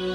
Halo 0.00 0.08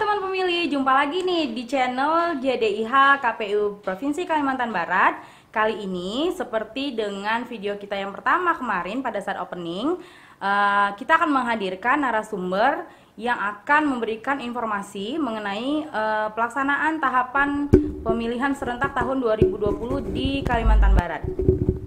teman 0.00 0.24
pemilih, 0.24 0.72
jumpa 0.72 0.88
lagi 0.88 1.20
nih 1.20 1.52
di 1.52 1.68
channel 1.68 2.40
JDIH 2.40 3.20
KPU 3.20 3.84
Provinsi 3.84 4.24
Kalimantan 4.24 4.72
Barat. 4.72 5.20
Kali 5.52 5.84
ini 5.84 6.32
seperti 6.32 6.96
dengan 6.96 7.44
video 7.44 7.76
kita 7.76 7.92
yang 7.92 8.16
pertama 8.16 8.56
kemarin 8.56 9.04
pada 9.04 9.20
saat 9.20 9.36
opening, 9.36 10.00
eh, 10.40 10.88
kita 10.96 11.20
akan 11.20 11.28
menghadirkan 11.28 12.00
narasumber 12.00 12.88
yang 13.20 13.36
akan 13.36 13.84
memberikan 13.84 14.40
informasi 14.40 15.20
mengenai 15.20 15.84
eh, 15.84 16.28
pelaksanaan 16.32 16.96
tahapan 17.04 17.68
pemilihan 18.00 18.56
serentak 18.56 18.96
tahun 18.96 19.20
2020 19.20 20.08
di 20.16 20.40
Kalimantan 20.40 20.96
Barat. 20.96 21.28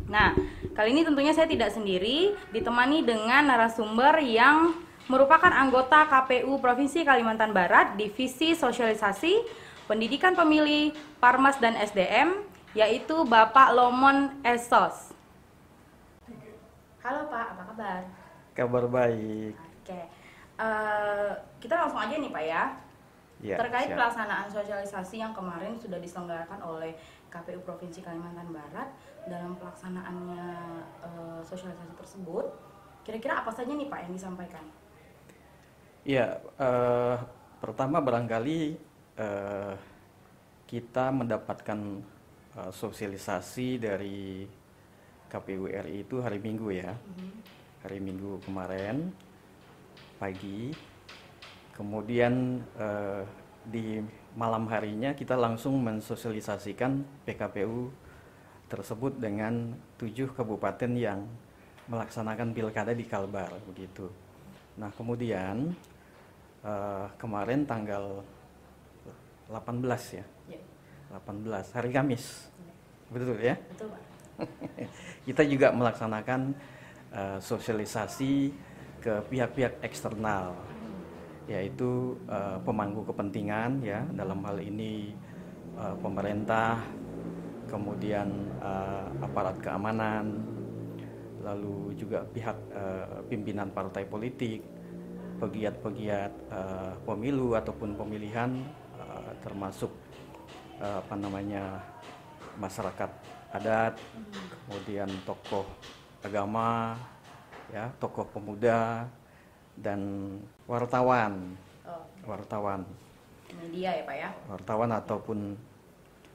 Nah, 0.05 0.37
kali 0.77 0.93
ini 0.93 1.01
tentunya 1.01 1.33
saya 1.33 1.49
tidak 1.49 1.73
sendiri, 1.73 2.37
ditemani 2.53 3.01
dengan 3.01 3.49
narasumber 3.49 4.21
yang 4.21 4.77
merupakan 5.09 5.49
anggota 5.49 6.05
KPU 6.05 6.61
Provinsi 6.61 7.01
Kalimantan 7.01 7.49
Barat, 7.49 7.97
Divisi 7.97 8.53
Sosialisasi, 8.53 9.33
Pendidikan 9.89 10.37
Pemilih, 10.37 10.93
Parmas 11.17 11.57
dan 11.57 11.73
SDM, 11.81 12.45
yaitu 12.77 13.25
Bapak 13.25 13.73
Lomon 13.73 14.37
Esos. 14.45 15.17
Halo 17.01 17.25
Pak, 17.25 17.57
apa 17.57 17.63
kabar? 17.73 18.01
Kabar 18.53 18.83
baik. 18.85 19.57
Oke, 19.83 19.99
Eh, 20.53 21.31
kita 21.57 21.73
langsung 21.73 21.97
aja 21.97 22.13
nih 22.13 22.29
Pak 22.29 22.43
ya. 22.45 22.63
Ya, 23.43 23.59
Terkait 23.59 23.91
siap. 23.91 23.99
pelaksanaan 23.99 24.47
sosialisasi 24.47 25.19
yang 25.19 25.35
kemarin 25.35 25.75
sudah 25.75 25.99
diselenggarakan 25.99 26.63
oleh 26.63 26.95
KPU 27.27 27.59
Provinsi 27.65 27.99
Kalimantan 27.99 28.47
Barat 28.55 28.87
dalam 29.27 29.57
pelaksanaannya 29.59 30.47
eh, 31.03 31.39
sosialisasi 31.43 31.93
tersebut, 31.97 32.45
kira-kira 33.03 33.43
apa 33.43 33.51
saja 33.51 33.73
nih 33.73 33.89
Pak 33.91 33.99
yang 34.07 34.13
disampaikan? 34.15 34.65
Ya, 36.07 36.39
eh, 36.39 37.17
pertama 37.59 37.99
barangkali 37.99 38.77
eh, 39.19 39.73
kita 40.69 41.11
mendapatkan 41.11 41.79
eh, 42.61 42.71
sosialisasi 42.71 43.81
dari 43.81 44.47
KPU 45.27 45.65
RI 45.67 46.05
itu 46.05 46.21
hari 46.21 46.37
Minggu 46.39 46.69
ya. 46.69 46.93
Hari 47.83 47.99
Minggu 47.99 48.39
kemarin 48.45 49.11
pagi. 50.17 50.73
Kemudian 51.73 52.61
eh, 52.77 53.23
di 53.65 53.97
malam 54.37 54.69
harinya 54.69 55.15
kita 55.15 55.37
langsung 55.37 55.79
mensosialisasikan 55.81 57.23
PKPU 57.25 57.89
tersebut 58.69 59.17
dengan 59.21 59.73
tujuh 59.97 60.33
kabupaten 60.33 60.91
yang 60.97 61.25
melaksanakan 61.89 62.55
pilkada 62.55 62.93
di 62.95 63.05
Kalbar 63.05 63.53
begitu. 63.69 64.09
Nah 64.77 64.89
kemudian 64.93 65.73
eh, 66.65 67.05
kemarin 67.17 67.65
tanggal 67.65 68.21
18 69.51 70.17
ya, 70.17 70.25
Ya, 70.49 70.61
18 71.19 71.75
hari 71.77 71.89
Kamis, 71.93 72.49
betul 73.13 73.37
ya? 73.37 73.53
betul 73.69 73.91
Pak. 73.91 74.01
Kita 75.29 75.43
juga 75.45 75.69
melaksanakan 75.75 76.41
eh, 77.13 77.37
sosialisasi 77.37 78.49
ke 79.03 79.19
pihak-pihak 79.27 79.83
eksternal, 79.83 80.55
yaitu 81.43 82.15
eh, 82.31 82.57
pemangku 82.63 83.03
kepentingan 83.03 83.83
ya 83.83 83.99
dalam 84.15 84.39
hal 84.47 84.63
ini 84.63 85.11
eh, 85.75 85.95
pemerintah, 85.99 86.79
kemudian 87.67 88.31
eh, 88.63 89.05
aparat 89.19 89.59
keamanan, 89.59 90.39
lalu 91.43 91.91
juga 91.99 92.23
pihak 92.31 92.57
eh, 92.71 93.19
pimpinan 93.27 93.67
partai 93.75 94.07
politik, 94.07 94.63
pegiat-pegiat 95.43 96.31
eh, 96.47 96.93
pemilu 97.03 97.59
ataupun 97.59 97.99
pemilihan, 97.99 98.55
eh, 99.03 99.31
termasuk 99.43 99.91
eh, 100.79 100.97
apa 101.03 101.15
namanya 101.19 101.83
masyarakat 102.55 103.11
adat, 103.51 103.99
kemudian 104.65 105.11
tokoh 105.27 105.67
agama, 106.23 106.95
ya 107.73 107.89
tokoh 107.97 108.29
pemuda 108.29 109.09
dan 109.73 109.97
wartawan, 110.69 111.57
Oh, 111.83 111.99
wartawan, 112.29 112.85
media 113.57 113.97
ya 113.97 114.05
Pak 114.05 114.15
ya. 114.15 114.29
wartawan 114.45 114.93
ataupun 114.93 115.57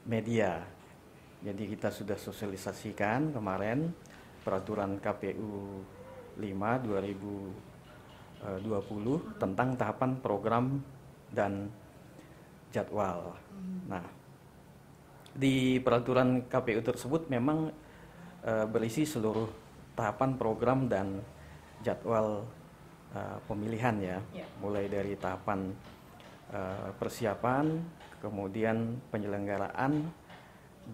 media. 0.03 0.67
Jadi 1.39 1.71
kita 1.71 1.95
sudah 1.95 2.19
sosialisasikan 2.19 3.31
kemarin 3.31 3.95
peraturan 4.43 4.99
KPU 4.99 5.87
5 6.35 6.43
2020 6.43 9.39
tentang 9.39 9.79
tahapan 9.79 10.19
program 10.19 10.83
dan 11.31 11.71
jadwal. 12.75 13.39
Nah, 13.87 14.03
di 15.33 15.79
peraturan 15.79 16.43
KPU 16.51 16.83
tersebut 16.83 17.31
memang 17.31 17.71
eh, 18.43 18.67
berisi 18.67 19.07
seluruh 19.07 19.68
tahapan 19.99 20.39
program 20.39 20.87
dan 20.87 21.19
jadwal 21.83 22.47
eh, 23.11 23.39
pemilihan 23.51 23.97
ya, 23.99 24.19
Ya. 24.31 24.47
mulai 24.63 24.87
dari 24.87 25.19
tahapan 25.19 25.75
eh, 26.55 26.91
persiapan, 26.95 27.83
kemudian 28.23 29.03
penyelenggaraan 29.11 30.07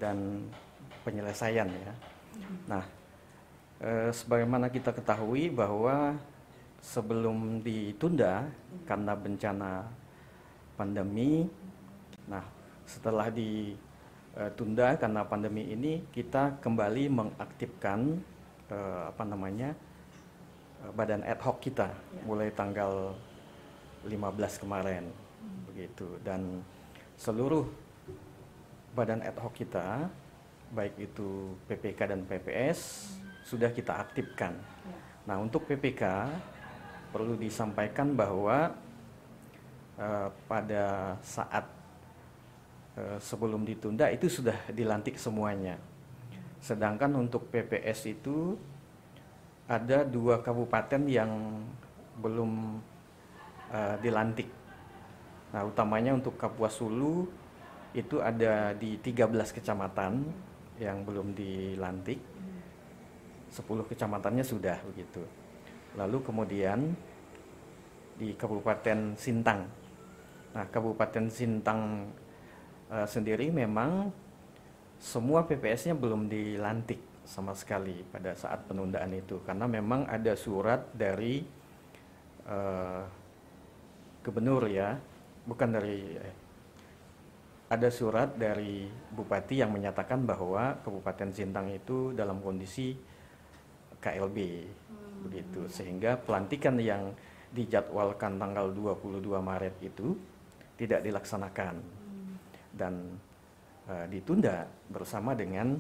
dan 0.01 0.49
penyelesaian 1.05 1.69
ya. 1.69 1.93
Nah, 2.67 2.85
eh, 3.85 4.09
sebagaimana 4.09 4.73
kita 4.73 4.97
ketahui 4.97 5.53
bahwa 5.53 6.17
sebelum 6.81 7.61
ditunda 7.65 8.49
karena 8.85 9.13
bencana 9.17 9.89
pandemi, 10.77 11.49
nah 12.29 12.45
setelah 12.85 13.33
ditunda 13.33 14.93
karena 15.01 15.25
pandemi 15.25 15.73
ini 15.73 16.05
kita 16.13 16.61
kembali 16.61 17.09
mengaktifkan 17.09 18.21
eh, 18.71 19.03
apa 19.11 19.23
namanya 19.27 19.73
eh, 20.85 20.93
badan 20.95 21.25
ad 21.25 21.41
hoc 21.41 21.61
kita 21.61 21.89
Ya. 21.91 22.23
mulai 22.25 22.49
tanggal 22.55 23.13
15 24.05 24.63
kemarin 24.63 25.05
begitu 25.69 26.07
dan 26.25 26.61
seluruh 27.17 27.67
badan 28.95 29.25
ad 29.25 29.37
hoc 29.41 29.53
kita 29.57 30.09
baik 30.75 30.95
itu 30.99 31.55
PPK 31.71 32.01
dan 32.11 32.21
PPS 32.27 33.11
sudah 33.45 33.71
kita 33.71 34.01
aktifkan. 34.01 34.57
Ya. 34.57 34.97
Nah, 35.25 35.37
untuk 35.41 35.69
PPK 35.69 36.03
perlu 37.15 37.39
disampaikan 37.39 38.13
bahwa 38.13 38.75
eh, 39.97 40.29
pada 40.51 41.15
saat 41.23 41.65
eh, 42.99 43.19
sebelum 43.23 43.63
ditunda 43.63 44.11
itu 44.11 44.27
sudah 44.27 44.57
dilantik 44.75 45.15
semuanya. 45.15 45.79
Sedangkan 46.65 47.13
untuk 47.21 47.53
PPS 47.53 48.09
itu 48.09 48.57
ada 49.69 50.01
dua 50.01 50.41
kabupaten 50.41 51.05
yang 51.05 51.61
belum 52.25 52.81
eh, 53.69 53.97
dilantik. 54.01 54.49
Nah, 55.53 55.69
utamanya 55.69 56.17
untuk 56.17 56.41
Kapuas 56.41 56.81
Hulu 56.81 57.29
itu 57.93 58.19
ada 58.19 58.73
di 58.73 58.97
13 58.97 59.29
kecamatan 59.55 60.25
yang 60.81 61.05
belum 61.05 61.37
dilantik. 61.37 62.19
10 63.53 63.63
kecamatannya 63.63 64.43
sudah 64.43 64.81
begitu. 64.89 65.21
Lalu 66.01 66.19
kemudian 66.25 66.97
di 68.17 68.33
Kabupaten 68.35 69.15
Sintang. 69.21 69.69
Nah, 70.57 70.65
Kabupaten 70.73 71.29
Sintang 71.29 72.09
eh, 72.89 73.05
sendiri 73.05 73.53
memang 73.53 74.24
semua 74.99 75.45
PPS-nya 75.45 75.95
belum 75.97 76.27
dilantik 76.31 77.01
sama 77.25 77.57
sekali 77.57 78.05
pada 78.09 78.37
saat 78.37 78.69
penundaan 78.69 79.13
itu. 79.17 79.41
Karena 79.43 79.65
memang 79.65 80.05
ada 80.07 80.37
surat 80.37 80.93
dari 80.93 81.41
eh, 82.45 83.03
gubernur 84.25 84.65
ya, 84.69 84.97
bukan 85.49 85.69
dari 85.73 85.99
eh, 86.15 86.35
ada 87.73 87.89
surat 87.91 88.37
dari 88.37 88.87
bupati 88.87 89.65
yang 89.65 89.73
menyatakan 89.73 90.23
bahwa 90.23 90.79
Kabupaten 90.85 91.33
Sintang 91.33 91.73
itu 91.73 92.13
dalam 92.13 92.39
kondisi 92.45 92.95
KLB 93.99 94.39
begitu. 95.27 95.67
Sehingga 95.67 96.21
pelantikan 96.21 96.77
yang 96.79 97.17
dijadwalkan 97.51 98.37
tanggal 98.37 98.71
22 98.71 99.25
Maret 99.41 99.75
itu 99.81 100.15
tidak 100.77 101.01
dilaksanakan. 101.03 101.81
Dan 102.75 103.17
eh, 103.89 104.07
ditunda 104.09 104.67
bersama 104.89 105.37
dengan 105.37 105.77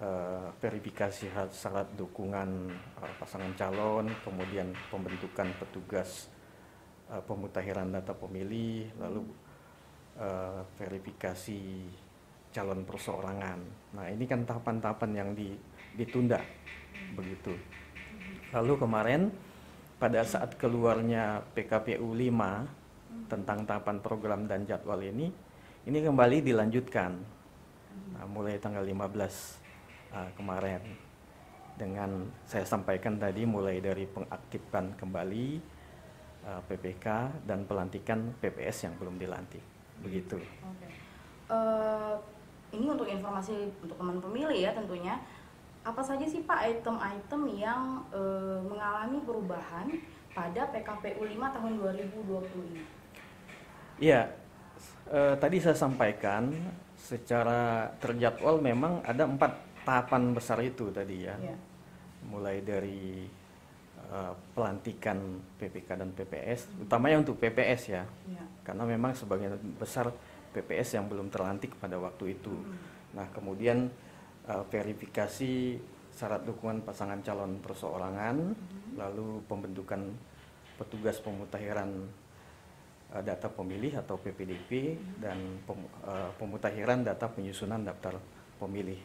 eh, 0.00 0.48
verifikasi 0.60 1.28
syarat- 1.52 1.94
dukungan 1.96 2.50
eh, 3.04 3.14
pasangan 3.20 3.52
calon 3.56 4.06
kemudian 4.24 4.72
pembentukan 4.88 5.48
petugas 5.58 6.28
uh, 7.10 7.22
pemutakhiran 7.26 7.90
data 7.90 8.14
pemilih, 8.14 8.86
lalu 9.02 9.26
verifikasi 10.76 11.88
calon 12.52 12.84
perseorangan. 12.84 13.58
Nah 13.96 14.06
ini 14.12 14.28
kan 14.28 14.44
tahapan-tahapan 14.44 15.10
yang 15.16 15.30
di, 15.32 15.54
ditunda 15.96 16.36
begitu. 17.16 17.56
Lalu 18.52 18.74
kemarin 18.76 19.32
pada 19.96 20.26
saat 20.26 20.58
keluarnya 20.58 21.44
PKPU 21.54 22.10
5 22.10 23.30
tentang 23.30 23.62
tahapan 23.62 23.96
program 24.02 24.40
dan 24.50 24.66
jadwal 24.66 24.98
ini, 25.04 25.30
ini 25.88 25.98
kembali 26.04 26.44
dilanjutkan 26.44 27.16
nah, 28.12 28.26
mulai 28.28 28.60
tanggal 28.60 28.84
15 28.84 29.00
uh, 30.12 30.30
kemarin 30.36 30.82
dengan 31.80 32.28
saya 32.44 32.68
sampaikan 32.68 33.16
tadi 33.16 33.48
mulai 33.48 33.80
dari 33.80 34.04
pengaktifkan 34.04 34.92
kembali 35.00 35.46
uh, 36.44 36.60
PPK 36.68 37.06
dan 37.48 37.64
pelantikan 37.64 38.36
PPS 38.36 38.84
yang 38.84 38.94
belum 39.00 39.16
dilantik 39.16 39.64
begitu. 40.04 40.36
Okay. 40.36 40.92
Uh, 41.48 42.20
ini 42.70 42.86
untuk 42.86 43.08
informasi 43.08 43.72
untuk 43.80 43.96
teman 43.96 44.20
pemilih 44.20 44.54
ya 44.54 44.70
tentunya 44.76 45.18
apa 45.80 46.04
saja 46.04 46.28
sih 46.28 46.44
Pak 46.44 46.60
item-item 46.60 47.42
yang 47.56 48.04
e, 48.12 48.20
mengalami 48.68 49.16
perubahan 49.24 49.88
pada 50.36 50.68
PKPU 50.68 51.24
5 51.24 51.40
tahun 51.56 51.72
2020 51.80 53.00
Iya, 54.00 54.32
e, 55.08 55.20
tadi 55.36 55.56
saya 55.58 55.76
sampaikan 55.76 56.52
secara 56.96 57.90
terjadwal 57.98 58.62
memang 58.62 59.02
ada 59.02 59.26
empat 59.26 59.82
tahapan 59.82 60.36
besar 60.36 60.60
itu 60.60 60.92
tadi 60.92 61.24
ya, 61.24 61.34
ya. 61.40 61.56
mulai 62.28 62.60
dari 62.60 63.26
e, 63.98 64.18
pelantikan 64.54 65.40
PPK 65.58 65.88
dan 65.96 66.10
PPS, 66.12 66.60
hmm. 66.70 66.84
utamanya 66.86 67.16
untuk 67.24 67.40
PPS 67.40 67.82
ya, 67.90 68.04
ya, 68.30 68.44
karena 68.62 68.84
memang 68.86 69.16
sebagian 69.16 69.56
besar 69.76 70.12
PPS 70.50 70.98
yang 70.98 71.06
belum 71.06 71.30
terlantik 71.30 71.78
pada 71.78 71.96
waktu 71.96 72.38
itu. 72.38 72.50
Hmm. 72.50 72.74
Nah 73.14 73.26
kemudian 73.34 73.90
uh, 74.46 74.64
verifikasi 74.66 75.78
syarat 76.10 76.42
dukungan 76.44 76.82
pasangan 76.82 77.22
calon 77.22 77.62
perseorangan, 77.62 78.36
hmm. 78.54 78.98
lalu 78.98 79.40
pembentukan 79.46 80.10
petugas 80.76 81.22
pemutakhiran 81.22 81.88
uh, 81.88 82.29
data 83.18 83.50
pemilih 83.50 83.98
atau 83.98 84.14
PPDP 84.22 84.94
dan 85.18 85.58
uh, 85.66 86.30
pemutakhiran 86.38 87.02
data 87.02 87.26
penyusunan 87.26 87.82
daftar 87.82 88.22
pemilih. 88.62 89.02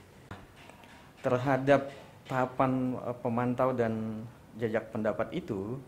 Terhadap 1.25 1.89
tahapan 2.29 2.93
uh, 3.01 3.17
pemantau 3.17 3.73
dan 3.73 4.21
jajak 4.61 4.93
pendapat 4.93 5.33
itu, 5.33 5.81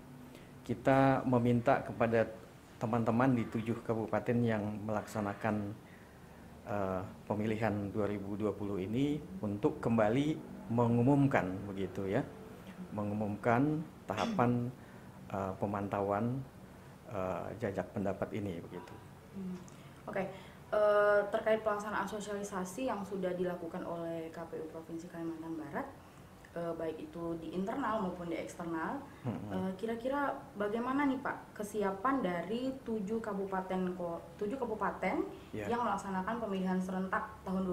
kita 0.66 1.22
meminta 1.30 1.86
kepada 1.86 2.26
teman-teman 2.82 3.38
di 3.38 3.46
tujuh 3.48 3.86
kabupaten 3.86 4.38
yang 4.44 4.62
melaksanakan 4.86 5.74
pemilihan 7.24 7.72
2020 7.96 8.52
ini 8.92 9.16
untuk 9.40 9.80
kembali 9.80 10.36
mengumumkan 10.68 11.48
begitu 11.64 12.12
ya, 12.12 12.20
mengumumkan 12.92 13.80
tahapan 14.04 14.68
pemantauan 15.64 16.44
uh, 17.12 17.48
jajak 17.60 17.88
pendapat 17.92 18.30
ini 18.36 18.60
begitu. 18.64 18.94
Hmm. 19.36 19.58
Oke, 20.08 20.24
okay. 20.24 20.26
uh, 20.72 21.20
terkait 21.34 21.62
pelaksanaan 21.62 22.08
sosialisasi 22.08 22.88
yang 22.88 23.04
sudah 23.04 23.36
dilakukan 23.36 23.84
oleh 23.84 24.32
KPU 24.32 24.72
Provinsi 24.72 25.12
Kalimantan 25.12 25.60
Barat 25.60 25.88
uh, 26.58 26.74
baik 26.74 26.98
itu 27.10 27.24
di 27.38 27.54
internal 27.54 28.02
maupun 28.02 28.30
di 28.34 28.38
eksternal. 28.38 28.98
Uh, 29.28 29.72
kira-kira 29.78 30.34
bagaimana 30.58 31.06
nih 31.06 31.20
Pak 31.22 31.58
kesiapan 31.62 32.24
dari 32.24 32.74
tujuh 32.82 33.22
kabupaten 33.22 33.94
tujuh 34.40 34.58
kabupaten 34.58 35.24
yeah. 35.54 35.68
yang 35.70 35.86
melaksanakan 35.86 36.42
pemilihan 36.42 36.80
serentak 36.82 37.30
tahun 37.46 37.64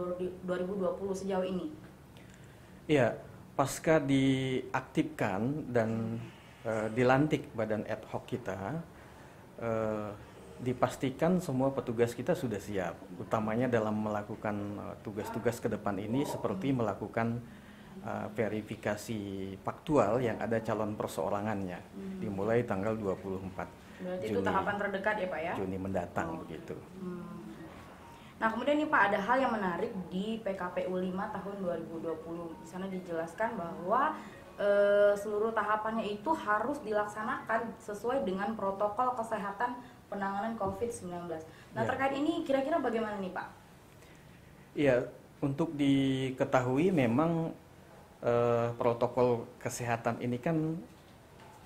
2020 0.44 1.20
sejauh 1.24 1.46
ini? 1.46 1.72
Iya, 2.84 3.16
pasca 3.56 3.96
diaktifkan 4.02 5.72
dan 5.72 6.20
uh, 6.68 6.88
dilantik 6.92 7.48
badan 7.56 7.86
ad 7.88 8.04
hoc 8.12 8.28
kita, 8.28 8.82
uh, 9.60 10.10
dipastikan 10.62 11.42
semua 11.42 11.74
petugas 11.74 12.14
kita 12.14 12.32
sudah 12.32 12.62
siap, 12.62 12.94
utamanya 13.18 13.66
dalam 13.66 14.06
melakukan 14.06 14.54
tugas-tugas 15.02 15.58
ke 15.58 15.66
depan 15.66 15.98
ini 15.98 16.22
seperti 16.22 16.70
melakukan 16.70 17.42
uh, 18.06 18.30
verifikasi 18.32 19.54
faktual 19.66 20.22
yang 20.22 20.38
ada 20.38 20.62
calon 20.62 20.94
perseorangannya 20.94 21.78
hmm. 21.78 22.18
dimulai 22.22 22.62
tanggal 22.62 22.94
24 22.94 23.84
Berarti 24.02 24.26
Juni, 24.26 24.34
itu 24.36 24.40
tahapan 24.42 24.74
terdekat 24.78 25.14
ya 25.22 25.26
Pak 25.30 25.40
ya? 25.40 25.52
Juni 25.54 25.76
mendatang 25.78 26.28
oh. 26.34 26.38
begitu. 26.42 26.76
Hmm. 26.98 27.34
Nah 28.42 28.48
kemudian 28.50 28.76
nih 28.82 28.88
Pak 28.90 29.02
ada 29.12 29.18
hal 29.22 29.36
yang 29.38 29.52
menarik 29.54 29.90
di 30.10 30.42
PKPU 30.42 30.92
5 30.98 31.34
tahun 31.40 31.56
2020 31.88 32.60
di 32.60 32.66
sana 32.66 32.86
dijelaskan 32.90 33.50
bahwa 33.54 34.18
e, 34.58 34.68
seluruh 35.18 35.54
tahapannya 35.54 36.06
itu 36.06 36.30
harus 36.34 36.78
dilaksanakan 36.82 37.74
sesuai 37.82 38.22
dengan 38.26 38.54
protokol 38.54 39.14
kesehatan 39.18 39.78
penanganan 40.08 40.54
COVID-19. 40.58 41.10
Nah 41.74 41.82
ya. 41.82 41.88
terkait 41.88 42.14
ini 42.14 42.46
kira-kira 42.46 42.78
bagaimana 42.78 43.18
nih 43.18 43.32
Pak? 43.34 43.48
Iya 44.74 44.96
untuk 45.44 45.76
diketahui 45.76 46.88
memang 46.88 47.52
eh, 48.24 48.68
protokol 48.80 49.44
kesehatan 49.60 50.24
ini 50.24 50.40
kan 50.40 50.56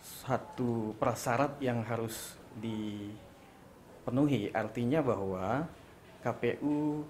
satu 0.03 0.95
prasyarat 0.99 1.59
yang 1.63 1.83
harus 1.87 2.35
dipenuhi. 2.59 4.51
Artinya 4.55 5.03
bahwa 5.03 5.67
KPU 6.23 7.03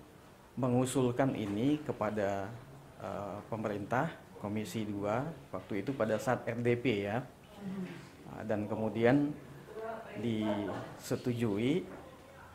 mengusulkan 0.59 1.39
ini 1.39 1.79
kepada 1.87 2.51
uh, 2.99 3.39
pemerintah 3.47 4.11
Komisi 4.39 4.87
2 4.87 5.53
waktu 5.55 5.73
itu 5.83 5.91
pada 5.95 6.17
saat 6.19 6.47
RDP 6.47 7.11
ya. 7.11 7.23
Uh, 8.31 8.43
dan 8.47 8.71
kemudian 8.71 9.35
disetujui 10.19 11.83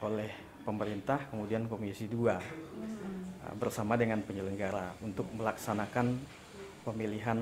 oleh 0.04 0.32
pemerintah 0.64 1.28
kemudian 1.32 1.68
Komisi 1.68 2.08
2 2.08 2.16
uh, 2.16 2.40
bersama 3.60 4.00
dengan 4.00 4.24
penyelenggara 4.24 4.96
untuk 5.04 5.28
melaksanakan 5.36 6.20
pemilihan 6.84 7.40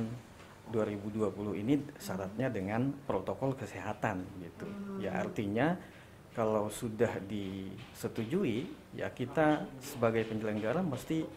2020 0.71 1.61
ini 1.61 1.75
syaratnya 1.99 2.47
dengan 2.47 2.95
protokol 3.05 3.53
kesehatan 3.59 4.23
gitu. 4.39 4.65
Ya 5.03 5.19
artinya 5.19 5.75
kalau 6.31 6.71
sudah 6.71 7.19
disetujui 7.27 8.71
ya 8.95 9.11
kita 9.11 9.67
sebagai 9.83 10.23
penyelenggara 10.31 10.79
mesti 10.79 11.27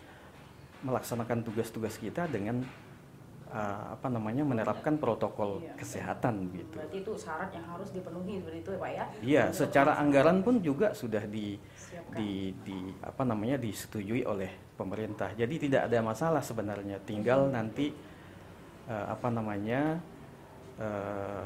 melaksanakan 0.86 1.42
tugas-tugas 1.42 1.98
kita 1.98 2.30
dengan 2.30 2.62
uh, 3.54 3.94
apa 3.94 4.10
namanya 4.10 4.42
menerapkan 4.42 4.98
protokol 4.98 5.62
iya. 5.62 5.78
kesehatan 5.78 6.50
gitu. 6.50 6.76
Berarti 6.76 6.98
itu 7.00 7.12
syarat 7.14 7.50
yang 7.54 7.66
harus 7.70 7.88
dipenuhi 7.94 8.42
seperti 8.42 8.58
itu 8.60 8.70
ya 8.74 8.78
Pak 8.82 8.90
ya? 8.90 9.04
Iya, 9.22 9.44
secara 9.54 9.92
anggaran 10.02 10.42
pun 10.42 10.58
juga 10.58 10.90
sudah 10.92 11.22
di 11.24 11.54
di, 12.10 12.50
di 12.66 12.78
apa 13.00 13.22
namanya 13.22 13.56
disetujui 13.62 14.26
oleh 14.26 14.74
pemerintah. 14.74 15.30
Jadi 15.38 15.70
tidak 15.70 15.86
ada 15.86 15.98
masalah 16.02 16.42
sebenarnya, 16.42 16.98
tinggal 17.06 17.46
hmm. 17.46 17.54
nanti 17.54 17.86
uh, 18.90 19.06
apa 19.14 19.28
namanya 19.30 20.02
uh, 20.82 21.42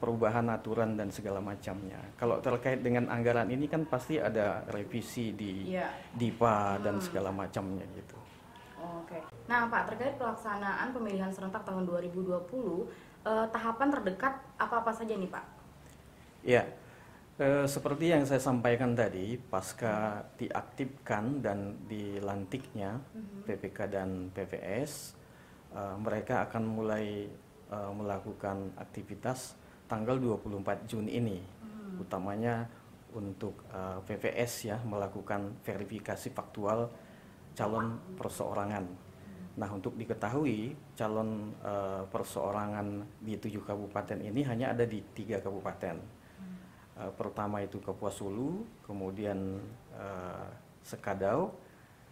perubahan 0.00 0.48
aturan 0.48 0.96
dan 0.96 1.12
segala 1.12 1.44
macamnya. 1.44 2.00
Kalau 2.16 2.40
terkait 2.40 2.80
dengan 2.80 3.12
anggaran 3.12 3.52
ini 3.52 3.68
kan 3.68 3.84
pasti 3.84 4.16
ada 4.16 4.64
revisi 4.72 5.36
di 5.36 5.76
ya. 5.76 5.92
DIPA 6.16 6.80
dan 6.80 6.96
hmm. 6.96 7.04
segala 7.04 7.28
macamnya 7.28 7.84
gitu. 7.92 8.16
Oke. 9.10 9.26
Nah, 9.50 9.66
Pak, 9.66 9.90
terkait 9.90 10.14
pelaksanaan 10.14 10.94
pemilihan 10.94 11.34
serentak 11.34 11.66
tahun 11.66 11.82
2020, 11.82 12.86
eh, 13.26 13.46
tahapan 13.50 13.90
terdekat 13.90 14.38
apa-apa 14.54 14.94
saja 14.94 15.18
nih, 15.18 15.26
Pak? 15.26 15.44
Ya. 16.46 16.62
Eh, 17.42 17.66
seperti 17.66 18.14
yang 18.14 18.22
saya 18.22 18.38
sampaikan 18.38 18.94
tadi, 18.94 19.34
pasca 19.34 20.22
diaktifkan 20.38 21.42
dan 21.42 21.74
dilantiknya 21.90 23.02
hmm. 23.02 23.50
PPK 23.50 23.78
dan 23.90 24.30
PPS, 24.30 25.18
uh, 25.72 25.96
mereka 25.96 26.44
akan 26.44 26.62
mulai 26.68 27.32
uh, 27.72 27.90
melakukan 27.96 28.76
aktivitas 28.76 29.56
tanggal 29.88 30.20
24 30.20 30.86
Juni 30.86 31.16
ini. 31.18 31.40
Hmm. 31.40 31.98
Utamanya 31.98 32.68
untuk 33.10 33.66
eh, 33.74 33.98
PVS 34.06 34.70
ya 34.70 34.78
melakukan 34.86 35.58
verifikasi 35.66 36.30
faktual 36.30 36.90
calon 37.54 37.98
perseorangan. 38.16 38.84
Nah, 39.58 39.68
untuk 39.68 39.98
diketahui 39.98 40.72
calon 40.96 41.52
uh, 41.60 42.06
perseorangan 42.08 43.04
di 43.20 43.36
tujuh 43.36 43.60
kabupaten 43.66 44.16
ini 44.22 44.40
hanya 44.46 44.72
ada 44.72 44.86
di 44.86 45.02
tiga 45.12 45.42
kabupaten. 45.42 45.98
Uh, 46.96 47.12
pertama 47.16 47.60
itu 47.60 47.80
Kapuas 47.80 48.16
Hulu, 48.20 48.64
kemudian 48.84 49.60
uh, 49.96 50.46
Sekadau, 50.80 51.52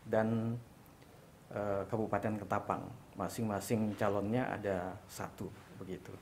dan 0.05 0.57
uh, 1.53 1.85
Kabupaten 1.89 2.41
Ketapang 2.41 2.85
masing-masing 3.17 3.97
calonnya 3.97 4.49
ada 4.49 4.97
satu 5.09 5.49
begitu. 5.77 6.13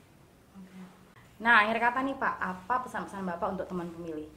Nah, 1.37 1.68
akhir 1.68 1.78
kata 1.78 2.00
nih 2.00 2.16
Pak, 2.16 2.35
apa 2.40 2.75
pesan-pesan 2.88 3.28
Bapak 3.28 3.49
untuk 3.54 3.66
teman 3.68 3.92
pemilih? 3.92 4.28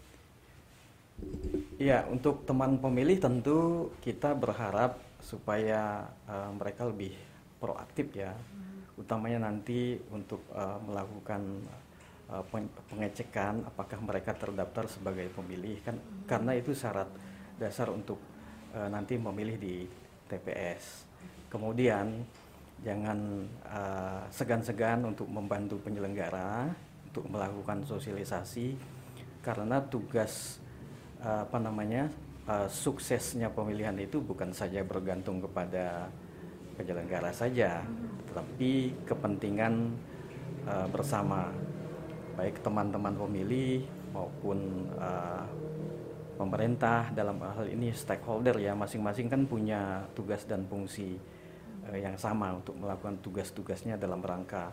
Ya, 1.79 2.03
untuk 2.11 2.43
teman 2.43 2.75
pemilih 2.75 3.23
tentu 3.23 3.87
kita 4.03 4.35
berharap 4.35 4.99
supaya 5.23 6.11
uh, 6.27 6.51
mereka 6.51 6.83
lebih 6.83 7.15
proaktif 7.55 8.11
ya, 8.11 8.35
hmm. 8.35 8.99
utamanya 8.99 9.47
nanti 9.47 9.95
untuk 10.11 10.43
uh, 10.51 10.75
melakukan 10.83 11.39
uh, 12.27 12.43
pengecekan 12.91 13.63
apakah 13.63 13.95
mereka 14.03 14.35
terdaftar 14.35 14.91
sebagai 14.91 15.31
pemilih 15.31 15.79
kan, 15.79 15.95
hmm. 15.95 16.27
karena 16.27 16.51
itu 16.59 16.75
syarat 16.75 17.07
dasar 17.55 17.87
untuk 17.95 18.19
uh, 18.75 18.91
nanti 18.91 19.15
memilih 19.15 19.55
di 19.55 19.87
TPS. 20.27 21.07
Kemudian 21.47 22.27
jangan 22.83 23.47
segan-segan 24.35 25.07
uh, 25.07 25.15
untuk 25.15 25.31
membantu 25.31 25.79
penyelenggara 25.79 26.67
untuk 27.07 27.23
melakukan 27.31 27.87
sosialisasi 27.87 28.75
karena 29.39 29.79
tugas 29.79 30.59
apa 31.19 31.57
namanya 31.59 32.07
uh, 32.47 32.67
suksesnya 32.71 33.51
pemilihan 33.51 33.95
itu 33.99 34.23
bukan 34.23 34.55
saja 34.55 34.79
bergantung 34.87 35.43
kepada 35.43 36.07
penyelenggara 36.79 37.35
saja, 37.35 37.83
tetapi 38.31 38.95
kepentingan 39.03 39.91
uh, 40.63 40.87
bersama 40.87 41.51
baik 42.39 42.63
teman-teman 42.63 43.19
pemilih 43.19 43.83
maupun 44.15 44.87
pemerintah 46.39 47.11
dalam 47.11 47.35
hal 47.43 47.67
ini 47.67 47.91
stakeholder 47.91 48.55
ya 48.55 48.71
masing-masing 48.71 49.27
kan 49.27 49.43
punya 49.43 50.07
tugas 50.15 50.47
dan 50.47 50.63
fungsi 50.65 51.19
yang 51.91 52.15
sama 52.15 52.55
untuk 52.55 52.79
melakukan 52.79 53.19
tugas-tugasnya 53.19 53.99
dalam 53.99 54.23
rangka 54.23 54.71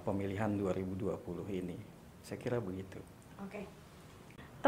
pemilihan 0.00 0.48
2020 0.56 1.12
ini. 1.60 1.76
Saya 2.24 2.40
kira 2.40 2.56
begitu. 2.56 3.04
Oke. 3.44 3.87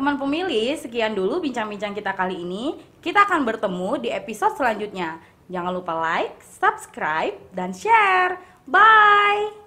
Teman 0.01 0.17
pemilih, 0.17 0.81
sekian 0.81 1.13
dulu 1.13 1.45
bincang-bincang 1.45 1.93
kita 1.93 2.17
kali 2.17 2.41
ini. 2.41 2.73
Kita 3.05 3.29
akan 3.29 3.45
bertemu 3.45 4.01
di 4.01 4.09
episode 4.09 4.57
selanjutnya. 4.57 5.21
Jangan 5.53 5.77
lupa 5.77 5.93
like, 5.93 6.41
subscribe, 6.41 7.37
dan 7.53 7.77
share. 7.77 8.41
Bye! 8.65 9.60